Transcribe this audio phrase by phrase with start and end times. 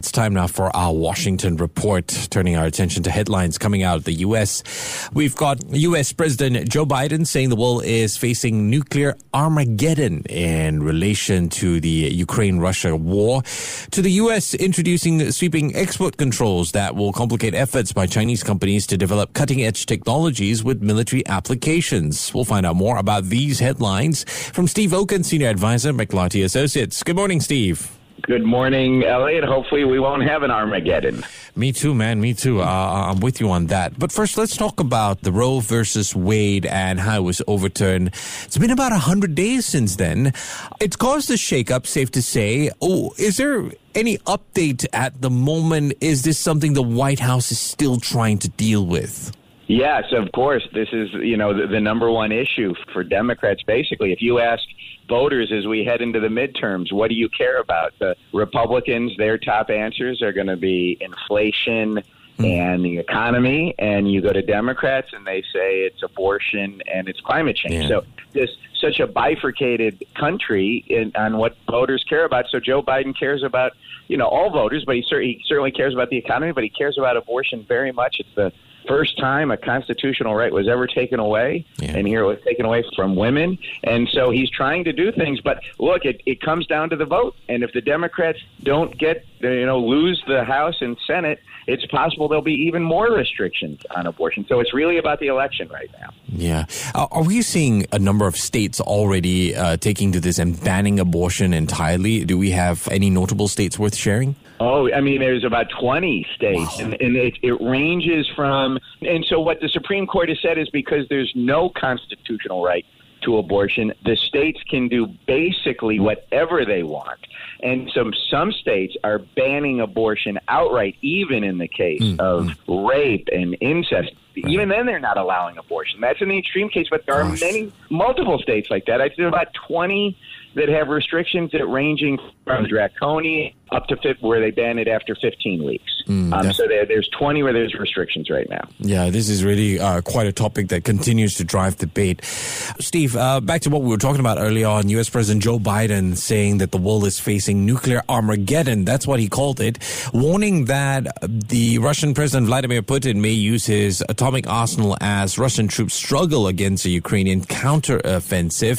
[0.00, 4.04] It's time now for our Washington report, turning our attention to headlines coming out of
[4.04, 5.10] the U.S.
[5.12, 6.10] We've got U.S.
[6.14, 12.60] President Joe Biden saying the world is facing nuclear Armageddon in relation to the Ukraine
[12.60, 13.42] Russia war,
[13.90, 14.54] to the U.S.
[14.54, 19.84] introducing sweeping export controls that will complicate efforts by Chinese companies to develop cutting edge
[19.84, 22.32] technologies with military applications.
[22.32, 27.02] We'll find out more about these headlines from Steve Okun, Senior Advisor, McLarty Associates.
[27.02, 27.99] Good morning, Steve.
[28.22, 29.44] Good morning, Elliot.
[29.44, 31.24] Hopefully, we won't have an Armageddon.
[31.56, 32.20] Me too, man.
[32.20, 32.60] Me too.
[32.60, 32.64] Uh,
[33.10, 33.98] I'm with you on that.
[33.98, 38.08] But first, let's talk about the Roe versus Wade and how it was overturned.
[38.08, 40.32] It's been about 100 days since then.
[40.80, 42.70] It's caused a shakeup, safe to say.
[42.82, 45.94] Oh, is there any update at the moment?
[46.00, 49.32] Is this something the White House is still trying to deal with?
[49.70, 50.66] Yes, of course.
[50.74, 53.62] This is, you know, the, the number one issue for Democrats.
[53.62, 54.64] Basically, if you ask
[55.08, 57.92] voters as we head into the midterms, what do you care about?
[58.00, 62.02] The Republicans, their top answers are going to be inflation
[62.36, 62.44] hmm.
[62.44, 67.20] and the economy, and you go to Democrats and they say it's abortion and it's
[67.20, 67.84] climate change.
[67.84, 68.00] Yeah.
[68.00, 72.46] So this such a bifurcated country in, on what voters care about.
[72.48, 73.72] So Joe Biden cares about
[74.08, 76.70] you know all voters, but he, cer- he certainly cares about the economy, but he
[76.70, 78.16] cares about abortion very much.
[78.18, 78.52] It's the
[78.86, 81.96] first time a constitutional right was ever taken away, yeah.
[81.96, 83.58] and here it was taken away from women.
[83.84, 85.40] And so he's trying to do things.
[85.40, 87.36] But look, it, it comes down to the vote.
[87.48, 92.28] And if the Democrats don't get, you know, lose the House and Senate, it's possible
[92.28, 94.44] there'll be even more restrictions on abortion.
[94.48, 96.10] So it's really about the election right now.
[96.28, 96.66] Yeah.
[96.94, 101.54] Are we seeing a number of states already uh, taking to this and banning abortion
[101.54, 102.24] entirely?
[102.24, 104.36] Do we have any notable states worth sharing?
[104.62, 106.84] Oh, I mean, there's about 20 states, wow.
[106.84, 108.78] and, and it, it ranges from.
[109.00, 112.84] And so, what the Supreme Court has said is because there's no constitutional right
[113.22, 117.20] to abortion, the states can do basically whatever they want.
[117.62, 122.88] And some some states are banning abortion outright, even in the case mm, of mm.
[122.88, 124.12] rape and incest.
[124.36, 124.52] Right.
[124.52, 126.00] Even then, they're not allowing abortion.
[126.00, 127.42] That's in the extreme case, but there Gosh.
[127.42, 129.00] are many multiple states like that.
[129.00, 130.16] I think there are about twenty
[130.54, 135.14] that have restrictions that ranging from draconian up to fit where they ban it after
[135.14, 136.02] 15 weeks.
[136.06, 138.66] Mm, um, so there, there's 20 where there's restrictions right now.
[138.78, 142.24] Yeah, this is really uh, quite a topic that continues to drive debate.
[142.24, 145.08] Steve, uh, back to what we were talking about earlier on, U.S.
[145.08, 148.84] President Joe Biden saying that the world is facing nuclear Armageddon.
[148.84, 149.78] That's what he called it,
[150.12, 155.94] warning that the Russian President Vladimir Putin may use his atomic arsenal as Russian troops
[155.94, 158.78] struggle against a Ukrainian counteroffensive.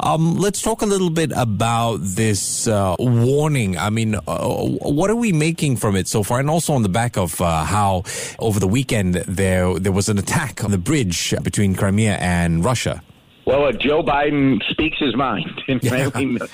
[0.00, 3.76] Um, let's talk a little bit about this uh, warning.
[3.76, 4.48] I mean, uh,
[4.98, 6.40] what are we making from it so far?
[6.40, 8.04] And also on the back of uh, how
[8.38, 13.02] over the weekend there there was an attack on the bridge between Crimea and Russia.
[13.46, 16.10] Well, uh, Joe Biden speaks his mind, yeah.
[16.14, 16.46] we, know,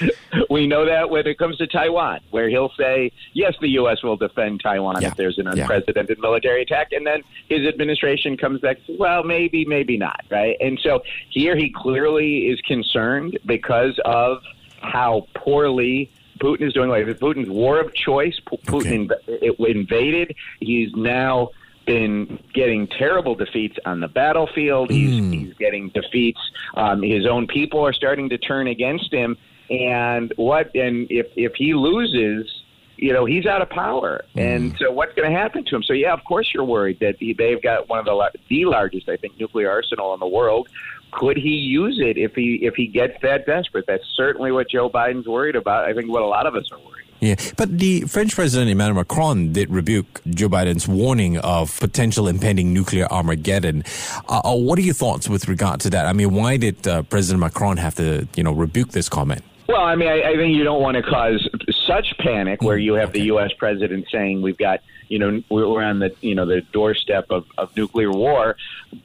[0.48, 4.02] we know that when it comes to Taiwan, where he'll say, "Yes, the U.S.
[4.02, 5.08] will defend Taiwan yeah.
[5.08, 6.22] if there's an unprecedented yeah.
[6.22, 10.56] military attack," and then his administration comes back, "Well, maybe, maybe not." Right?
[10.60, 14.38] And so here he clearly is concerned because of
[14.80, 18.38] how poorly Putin is doing like Putin's war of choice.
[18.46, 19.50] Putin okay.
[19.58, 20.34] invaded.
[20.60, 21.50] He's now
[21.86, 24.90] been getting terrible defeats on the battlefield.
[24.90, 25.32] He's, mm.
[25.32, 26.40] he's getting defeats.
[26.74, 29.36] Um, his own people are starting to turn against him.
[29.70, 30.74] And what?
[30.76, 32.62] And if if he loses,
[32.96, 34.24] you know, he's out of power.
[34.34, 34.56] Mm.
[34.56, 35.82] And so, what's going to happen to him?
[35.82, 39.08] So, yeah, of course, you're worried that he, they've got one of the the largest,
[39.08, 40.68] I think, nuclear arsenal in the world
[41.12, 43.86] could he use it if he if he gets that desperate?
[43.86, 45.84] That's certainly what Joe Biden's worried about.
[45.84, 47.06] I think what a lot of us are worried.
[47.20, 52.74] Yeah, but the French President Emmanuel Macron did rebuke Joe Biden's warning of potential impending
[52.74, 53.84] nuclear Armageddon.
[54.28, 56.06] Uh, uh, what are your thoughts with regard to that?
[56.06, 59.42] I mean, why did uh, President Macron have to, you know, rebuke this comment?
[59.68, 61.48] Well, I mean, I, I think you don't want to cause
[61.86, 63.18] such panic where you have okay.
[63.18, 63.52] the U.S.
[63.58, 67.76] president saying we've got, you know, we're on the, you know, the doorstep of, of
[67.76, 68.56] nuclear war.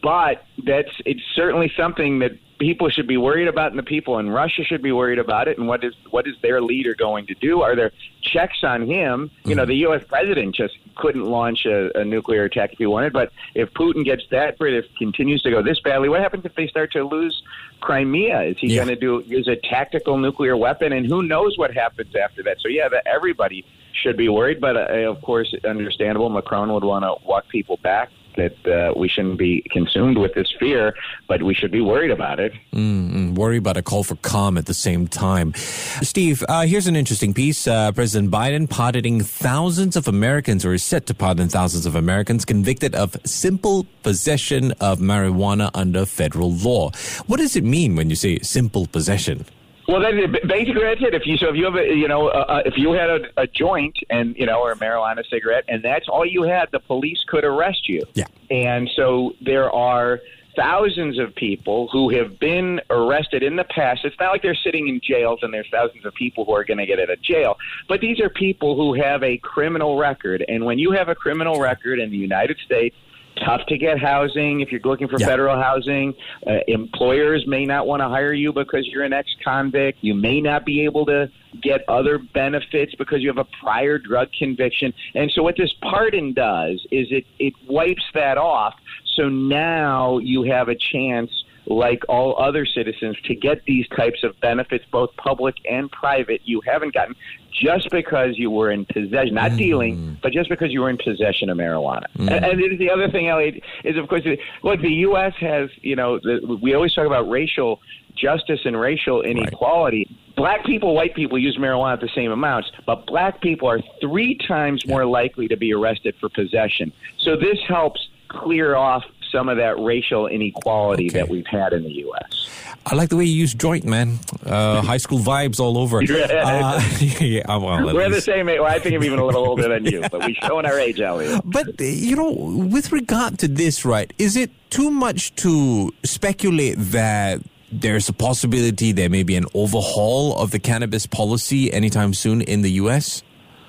[0.03, 4.29] But that's it's certainly something that people should be worried about, and the people in
[4.29, 5.57] Russia should be worried about it.
[5.57, 7.61] And what is what is their leader going to do?
[7.61, 7.91] Are there
[8.21, 9.29] checks on him?
[9.29, 9.49] Mm-hmm.
[9.49, 10.03] You know, the U.S.
[10.07, 13.13] president just couldn't launch a, a nuclear attack if he wanted.
[13.13, 16.53] But if Putin gets that, but if continues to go this badly, what happens if
[16.55, 17.41] they start to lose
[17.79, 18.43] Crimea?
[18.43, 18.85] Is he yeah.
[18.85, 20.93] going to do use a tactical nuclear weapon?
[20.93, 22.57] And who knows what happens after that?
[22.61, 24.61] So yeah, that everybody should be worried.
[24.61, 26.29] But uh, of course, understandable.
[26.29, 30.51] Macron would want to walk people back that uh, we shouldn't be consumed with this
[30.59, 30.93] fear,
[31.27, 32.53] but we should be worried about it.
[32.73, 33.35] Mm-hmm.
[33.35, 35.53] Worry about a call for calm at the same time.
[35.55, 37.67] Steve, uh, here's an interesting piece.
[37.67, 42.45] Uh, President Biden pardoning thousands of Americans, or is set to pardon thousands of Americans
[42.45, 46.91] convicted of simple possession of marijuana under federal law.
[47.27, 49.45] What does it mean when you say simple possession?
[49.91, 51.13] Well, then basically that's it.
[51.13, 53.47] If you so if you have a you know uh, if you had a, a
[53.47, 57.23] joint and you know or a marijuana cigarette and that's all you had, the police
[57.27, 58.03] could arrest you.
[58.13, 58.27] Yeah.
[58.49, 60.21] And so there are
[60.55, 64.05] thousands of people who have been arrested in the past.
[64.05, 66.77] It's not like they're sitting in jails and there's thousands of people who are going
[66.77, 67.57] to get out of jail,
[67.89, 70.43] but these are people who have a criminal record.
[70.47, 72.95] And when you have a criminal record in the United States,
[73.37, 75.25] tough to get housing if you're looking for yeah.
[75.25, 76.13] federal housing.
[76.45, 79.99] Uh, employers may not want to hire you because you're an ex-convict.
[80.01, 81.29] You may not be able to
[81.61, 84.93] get other benefits because you have a prior drug conviction.
[85.15, 88.75] And so what this pardon does is it it wipes that off.
[89.15, 91.31] So now you have a chance
[91.75, 96.61] like all other citizens to get these types of benefits, both public and private, you
[96.61, 97.15] haven't gotten
[97.51, 99.57] just because you were in possession, not mm.
[99.57, 102.05] dealing, but just because you were in possession of marijuana.
[102.17, 102.31] Mm.
[102.31, 104.23] And, and the other thing, Elliot, is of course,
[104.63, 105.33] look, the U.S.
[105.39, 107.81] has, you know, the, we always talk about racial
[108.15, 110.07] justice and racial inequality.
[110.09, 110.35] Right.
[110.35, 114.37] Black people, white people use marijuana at the same amounts, but black people are three
[114.47, 116.91] times more likely to be arrested for possession.
[117.19, 121.19] So this helps clear off some of that racial inequality okay.
[121.19, 122.49] that we've had in the U.S.
[122.85, 124.19] I like the way you use joint, man.
[124.45, 125.99] Uh, high school vibes all over.
[125.99, 126.01] Uh,
[127.19, 128.11] yeah, well, We're least.
[128.11, 128.59] the same age.
[128.59, 130.99] Well, I think I'm even a little older than you, but we're showing our age,
[130.99, 131.41] Elliot.
[131.45, 137.41] But, you know, with regard to this, right, is it too much to speculate that
[137.71, 142.63] there's a possibility there may be an overhaul of the cannabis policy anytime soon in
[142.63, 143.23] the U.S.?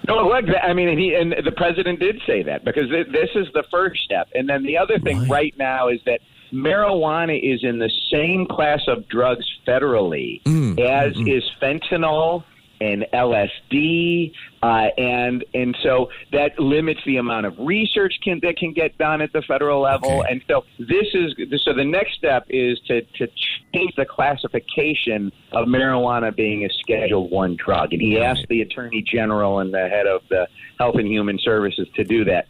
[0.08, 3.64] No, look, I mean, he and the president did say that because this is the
[3.70, 5.54] first step, and then the other thing right.
[5.56, 6.20] now is that
[6.52, 11.28] marijuana is in the same class of drugs federally mm, as mm-hmm.
[11.28, 12.44] is fentanyl
[12.82, 14.32] and LSD,
[14.62, 14.67] uh,
[14.99, 19.32] and and so that limits the amount of research can, that can get done at
[19.32, 20.20] the federal level.
[20.20, 20.32] Okay.
[20.32, 23.29] And so this is so the next step is to to
[23.73, 27.93] change the classification of marijuana being a Schedule One drug.
[27.93, 30.49] And he asked the Attorney General and the head of the
[30.79, 32.46] Health and Human Services to do that.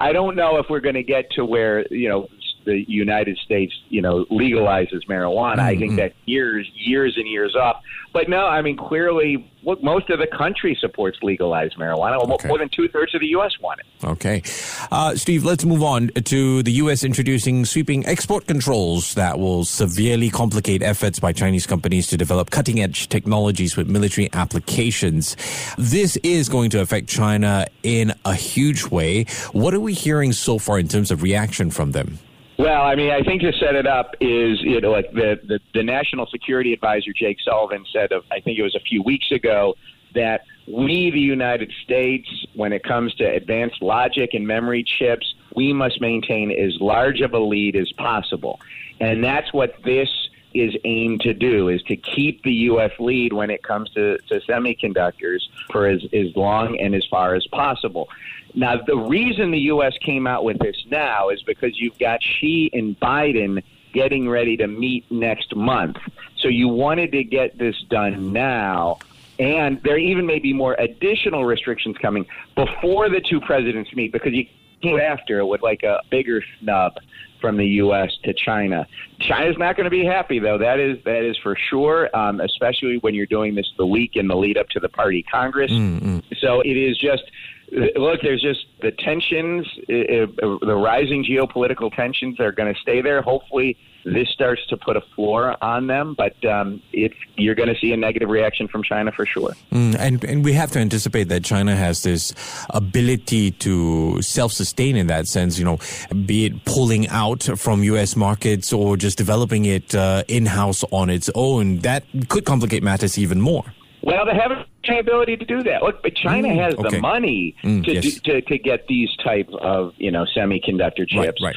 [0.00, 2.28] I don't know if we're going to get to where you know
[2.66, 5.56] the United States, you know, legalizes marijuana.
[5.56, 5.60] Mm-hmm.
[5.60, 5.96] I think mm-hmm.
[5.96, 7.82] that years, years and years off.
[8.12, 12.16] But no, I mean, clearly, look, most of the country supports legalized marijuana.
[12.30, 12.48] Okay.
[12.48, 13.52] More than two thirds of the U.S.
[13.60, 14.06] want it.
[14.06, 14.42] Okay,
[14.90, 17.04] uh, Steve, let's move on to the U.S.
[17.04, 22.80] introducing sweeping export controls that will severely complicate efforts by Chinese companies to develop cutting
[22.80, 25.36] edge technologies with military applications.
[25.76, 29.24] This is going to affect China in a huge way.
[29.52, 32.18] What are we hearing so far in terms of reaction from them?
[32.58, 35.60] Well, I mean, I think to set it up is you know like the, the
[35.74, 39.30] the national security advisor Jake Sullivan said of I think it was a few weeks
[39.30, 39.74] ago
[40.14, 45.72] that we the United States when it comes to advanced logic and memory chips we
[45.72, 48.60] must maintain as large of a lead as possible.
[49.00, 50.08] And that's what this
[50.54, 52.92] is aimed to do is to keep the U.S.
[52.98, 57.46] lead when it comes to, to semiconductors for as, as long and as far as
[57.48, 58.08] possible.
[58.56, 59.92] Now, the reason the U.S.
[60.00, 63.62] came out with this now is because you've got Xi and Biden
[63.92, 65.98] getting ready to meet next month.
[66.38, 68.98] So you wanted to get this done now.
[69.38, 74.32] And there even may be more additional restrictions coming before the two presidents meet because
[74.32, 74.46] you
[74.82, 76.94] go after with like a bigger snub
[77.40, 78.10] from the U.S.
[78.24, 78.86] to China.
[79.20, 80.58] China's not going to be happy, though.
[80.58, 82.14] That is that is for sure.
[82.16, 85.22] Um, especially when you're doing this the week in the lead up to the party
[85.22, 85.70] Congress.
[85.70, 86.20] Mm-hmm.
[86.38, 87.24] So it is just
[87.72, 88.20] look.
[88.22, 93.22] There's just the tensions, the rising geopolitical tensions are going to stay there.
[93.22, 96.14] Hopefully this starts to put a floor on them.
[96.16, 99.52] But um, you're going to see a negative reaction from China for sure.
[99.72, 102.32] Mm, and and we have to anticipate that China has this
[102.70, 105.58] ability to self-sustain in that sense.
[105.58, 105.78] You know,
[106.24, 108.16] be it pulling out from U.S.
[108.16, 111.78] markets or just developing it uh, in-house on its own.
[111.80, 113.64] That could complicate matters even more.
[114.02, 115.82] Well, they haven't ability to do that.
[115.82, 116.88] Look, but China mm, has okay.
[116.96, 118.04] the money mm, to, yes.
[118.20, 121.42] do, to to get these type of you know semiconductor chips.
[121.42, 121.56] Right, right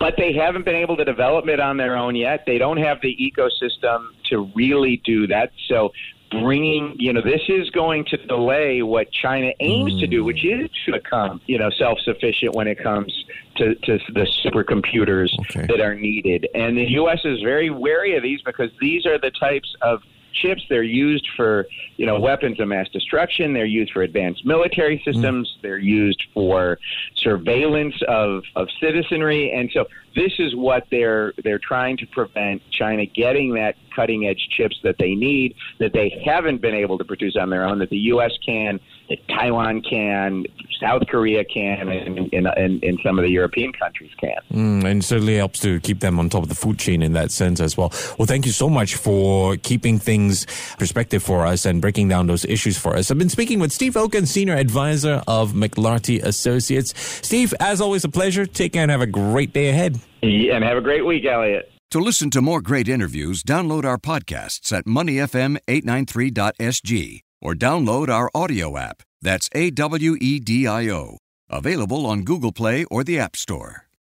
[0.00, 2.44] but they haven't been able to develop it on their own yet.
[2.46, 5.52] They don't have the ecosystem to really do that.
[5.68, 5.92] So
[6.30, 10.00] bringing, you know, this is going to delay what China aims mm.
[10.00, 13.12] to do, which is to become, you know, self-sufficient when it comes
[13.56, 15.66] to, to the supercomputers okay.
[15.66, 16.48] that are needed.
[16.54, 17.20] And the U.S.
[17.24, 20.00] is very wary of these because these are the types of
[20.32, 20.62] chips.
[20.68, 23.52] They're used for, you know, weapons of mass destruction.
[23.52, 25.56] They're used for advanced military systems.
[25.58, 25.62] Mm.
[25.62, 26.78] They're used for
[27.16, 29.52] surveillance of, of citizenry.
[29.52, 34.48] And so this is what they're they're trying to prevent China getting that cutting edge
[34.56, 37.90] chips that they need that they haven't been able to produce on their own that
[37.90, 38.32] the U.S.
[38.44, 40.44] can, that Taiwan can,
[40.80, 44.36] South Korea can, and, and some of the European countries can.
[44.52, 47.30] Mm, and certainly helps to keep them on top of the food chain in that
[47.30, 47.92] sense as well.
[48.18, 50.46] Well, thank you so much for keeping things
[50.78, 53.10] perspective for us and breaking down those issues for us.
[53.10, 56.94] I've been speaking with Steve Okun, Senior Advisor of McLarty Associates.
[57.26, 58.46] Steve, as always, a pleasure.
[58.46, 59.99] Take care and have a great day ahead.
[60.22, 61.70] And have a great week, Elliot.
[61.90, 68.78] To listen to more great interviews, download our podcasts at moneyfm893.sg or download our audio
[68.78, 69.02] app.
[69.20, 71.18] That's A W E D I O.
[71.48, 73.89] Available on Google Play or the App Store.